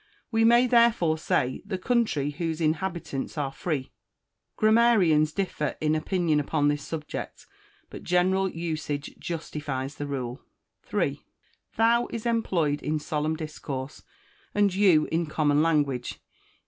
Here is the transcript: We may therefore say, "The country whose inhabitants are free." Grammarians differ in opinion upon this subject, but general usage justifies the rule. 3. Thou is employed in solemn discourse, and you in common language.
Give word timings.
We 0.31 0.43
may 0.43 0.65
therefore 0.65 1.19
say, 1.19 1.61
"The 1.63 1.77
country 1.77 2.31
whose 2.31 2.59
inhabitants 2.59 3.37
are 3.37 3.51
free." 3.51 3.91
Grammarians 4.57 5.31
differ 5.31 5.75
in 5.79 5.93
opinion 5.93 6.39
upon 6.39 6.69
this 6.69 6.81
subject, 6.81 7.45
but 7.91 8.01
general 8.01 8.49
usage 8.49 9.13
justifies 9.19 9.93
the 9.93 10.07
rule. 10.07 10.41
3. 10.81 11.21
Thou 11.75 12.07
is 12.09 12.25
employed 12.25 12.81
in 12.81 12.97
solemn 12.97 13.35
discourse, 13.35 14.01
and 14.55 14.73
you 14.73 15.05
in 15.11 15.27
common 15.27 15.61
language. 15.61 16.19